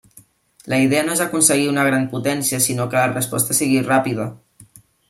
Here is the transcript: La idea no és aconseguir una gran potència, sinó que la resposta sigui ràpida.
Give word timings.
La 0.73 0.79
idea 0.85 1.03
no 1.09 1.13
és 1.17 1.21
aconseguir 1.27 1.67
una 1.73 1.85
gran 1.89 2.09
potència, 2.15 2.63
sinó 2.69 2.89
que 2.95 2.99
la 3.03 3.13
resposta 3.15 3.61
sigui 3.61 3.89
ràpida. 3.93 4.33